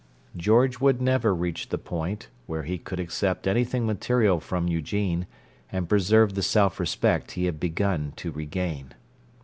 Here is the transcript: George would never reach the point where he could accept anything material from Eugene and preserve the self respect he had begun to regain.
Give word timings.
George 0.35 0.79
would 0.79 0.99
never 0.99 1.31
reach 1.31 1.69
the 1.69 1.77
point 1.77 2.27
where 2.47 2.63
he 2.63 2.79
could 2.79 2.99
accept 2.99 3.45
anything 3.45 3.85
material 3.85 4.39
from 4.39 4.67
Eugene 4.67 5.27
and 5.71 5.87
preserve 5.87 6.33
the 6.33 6.41
self 6.41 6.79
respect 6.79 7.33
he 7.33 7.45
had 7.45 7.59
begun 7.59 8.11
to 8.15 8.31
regain. 8.31 8.95